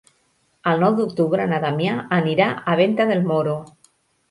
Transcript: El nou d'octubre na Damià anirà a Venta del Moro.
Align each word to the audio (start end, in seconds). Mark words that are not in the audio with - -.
El 0.71 0.81
nou 0.83 0.95
d'octubre 0.99 1.45
na 1.51 1.59
Damià 1.67 1.95
anirà 2.19 2.49
a 2.73 2.77
Venta 2.83 3.09
del 3.13 3.25
Moro. 3.31 3.57